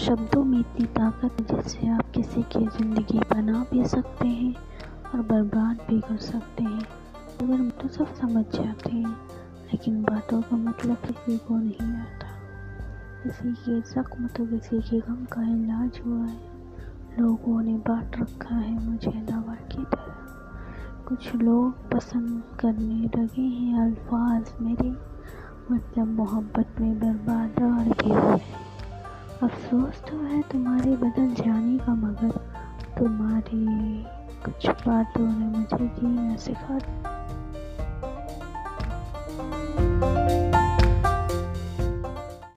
[0.00, 4.54] शब्दों में इतनी ताकत है जिससे आप किसी की ज़िंदगी बना भी सकते हैं
[5.04, 6.84] और बर्बाद भी कर सकते हैं।
[7.42, 9.12] अगर तो सब समझ जाते हैं,
[9.72, 12.28] लेकिन बातों का मतलब किसी को नहीं आता।
[13.22, 16.38] किसी के जख्म तो किसी के गम का इलाज हुआ है।
[17.20, 23.80] लोगों ने बांट रखा है मुझे दवा की तरह। कुछ लोग पसंद करने लगे हैं
[23.80, 24.90] अल्फाज मेरे।
[25.72, 28.19] मतलब मोहब्बत में बर्बाद और भी
[29.60, 32.30] अफसोस तो है तुम्हारे बदल जाने का मगर।
[32.98, 34.04] तुम्हारी
[34.44, 36.78] कुछ बातों ने मुझे जीना सिखा